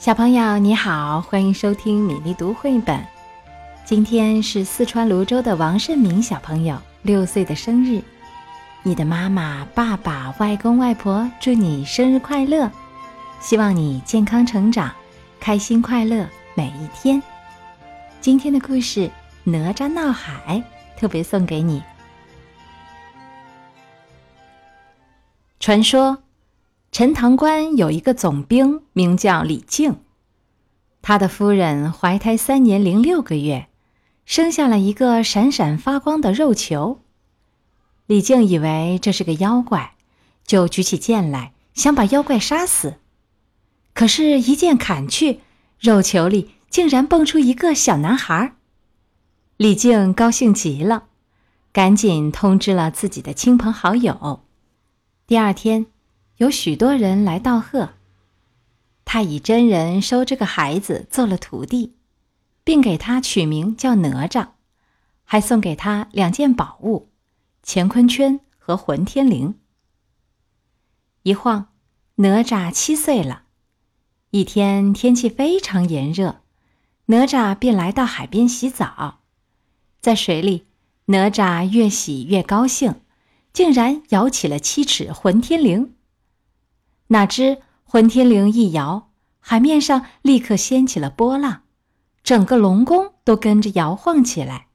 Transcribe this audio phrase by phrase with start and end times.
[0.00, 3.06] 小朋友你好，欢迎收听米粒读绘本。
[3.84, 8.02] 今天是四川泸州的王胜明小朋友六岁的生日，
[8.82, 12.70] 你的妈妈、爸爸、外公外婆祝你生日快乐，
[13.40, 14.90] 希望你健康成长，
[15.38, 17.22] 开心快乐每一天。
[18.22, 19.00] 今天的故事
[19.44, 20.64] 《哪吒闹海》
[20.98, 21.82] 特别送给你。
[25.58, 26.16] 传说。
[26.92, 30.00] 陈塘关有一个总兵，名叫李靖。
[31.02, 33.68] 他的夫人怀胎三年零六个月，
[34.24, 37.00] 生下了一个闪闪发光的肉球。
[38.06, 39.94] 李靖以为这是个妖怪，
[40.44, 42.96] 就举起剑来想把妖怪杀死。
[43.94, 45.38] 可是，一剑砍去，
[45.78, 48.56] 肉球里竟然蹦出一个小男孩。
[49.56, 51.04] 李靖高兴极了，
[51.72, 54.40] 赶紧通知了自己的亲朋好友。
[55.28, 55.86] 第二天。
[56.40, 57.90] 有许多人来道贺，
[59.04, 61.96] 他以真人收这个孩子做了徒弟，
[62.64, 64.52] 并给他取名叫哪吒，
[65.24, 67.10] 还送给他两件宝物：
[67.62, 69.52] 乾坤圈和混天绫。
[71.24, 71.72] 一晃，
[72.14, 73.42] 哪吒七岁了。
[74.30, 76.40] 一天天气非常炎热，
[77.06, 79.20] 哪吒便来到海边洗澡，
[80.00, 80.64] 在水里，
[81.04, 83.02] 哪吒越洗越高兴，
[83.52, 85.90] 竟然摇起了七尺混天绫。
[87.12, 91.62] 哪知混天绫一摇，海面上立刻掀起了波浪，
[92.22, 94.68] 整个龙宫都跟着摇晃起来。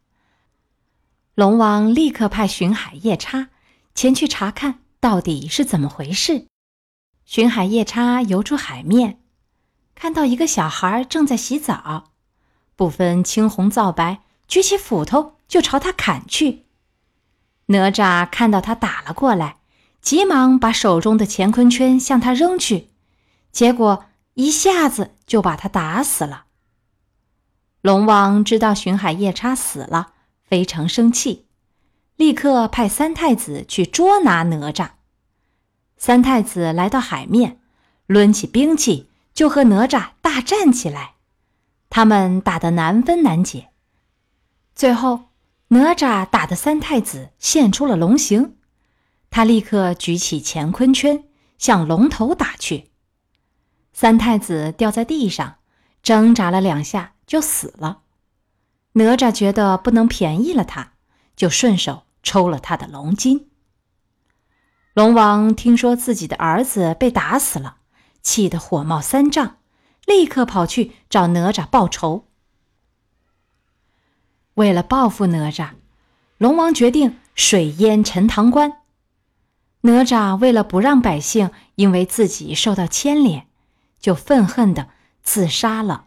[1.33, 3.47] 龙王立刻派巡海夜叉
[3.93, 6.47] 前去查看到底是怎么回事。
[7.23, 9.19] 巡海夜叉游出海面，
[9.95, 12.11] 看到一个小孩正在洗澡，
[12.75, 16.65] 不分青红皂白，举起斧头就朝他砍去。
[17.67, 19.59] 哪吒看到他打了过来。
[20.05, 22.89] 急忙把手中的乾坤圈向他扔去，
[23.51, 26.45] 结果一下子就把他打死了。
[27.81, 31.47] 龙王知道巡海夜叉死了，非常生气，
[32.17, 34.91] 立刻派三太子去捉拿哪吒。
[35.97, 37.59] 三太子来到海面，
[38.05, 41.15] 抡起兵器就和哪吒大战起来，
[41.89, 43.69] 他们打得难分难解。
[44.75, 45.29] 最后，
[45.69, 48.57] 哪吒打得三太子现出了龙形。
[49.35, 51.25] 他立刻举起乾坤圈
[51.57, 52.91] 向龙头打去，
[53.91, 55.57] 三太子掉在地上，
[56.01, 58.03] 挣扎了两下就死了。
[58.93, 60.93] 哪吒觉得不能便宜了他，
[61.35, 63.49] 就顺手抽了他的龙筋。
[64.93, 67.79] 龙王听说自己的儿子被打死了，
[68.21, 69.57] 气得火冒三丈，
[70.05, 72.29] 立刻跑去找哪吒报仇。
[74.53, 75.71] 为了报复哪吒，
[76.37, 78.77] 龙王决定水淹陈塘关。
[79.85, 83.45] 哪吒为了不让百姓因为自己受到牵连，
[83.99, 84.89] 就愤恨的
[85.21, 86.05] 自杀了。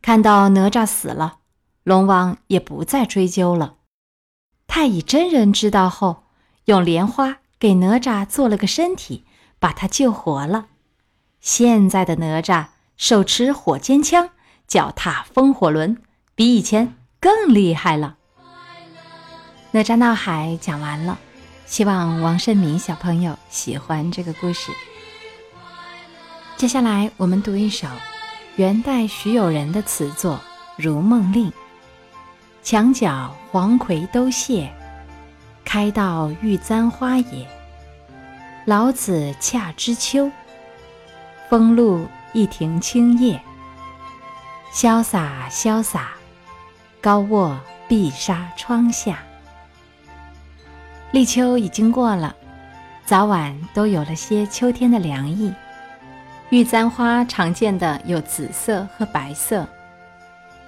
[0.00, 1.38] 看到哪吒死了，
[1.82, 3.78] 龙王也不再追究了。
[4.68, 6.22] 太乙真人知道后，
[6.66, 9.24] 用莲花给哪吒做了个身体，
[9.58, 10.66] 把他救活了。
[11.40, 14.30] 现在的哪吒手持火尖枪，
[14.68, 16.00] 脚踏风火轮，
[16.36, 18.18] 比以前更厉害了。
[19.72, 21.18] 哪吒闹海讲完了。
[21.66, 24.70] 希望王胜明小朋友喜欢这个故事。
[26.56, 27.88] 接下来我们读一首
[28.56, 30.34] 元代徐友人的词作
[30.76, 31.50] 《如梦令》：
[32.62, 34.70] 墙角黄葵都谢，
[35.64, 37.48] 开到玉簪花也。
[38.66, 40.30] 老子恰知秋，
[41.48, 43.42] 风露一庭青叶。
[44.72, 46.12] 潇洒潇洒，
[47.00, 47.58] 高卧
[47.88, 49.24] 碧纱窗下。
[51.12, 52.34] 立秋已经过了，
[53.04, 55.52] 早晚都有了些秋天的凉意。
[56.48, 59.68] 玉簪花常见的有紫色和白色，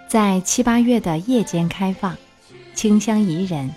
[0.06, 2.14] 在七八月的夜间开放，
[2.74, 3.72] 清香宜人，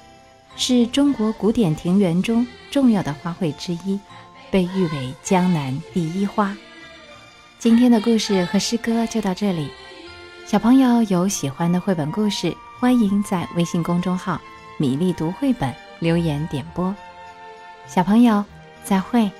[0.58, 3.98] 是中国古典庭园中重要的花卉之一，
[4.52, 6.54] 被誉为江南第一花。
[7.58, 9.70] 今天的故事和诗歌就到这里，
[10.46, 14.40] 小朋友有喜欢的绘本故事，欢迎在微信公众号
[14.78, 15.74] “米粒读绘本”。
[16.00, 16.94] 留言点播，
[17.88, 18.44] 小朋友，
[18.84, 19.32] 再会。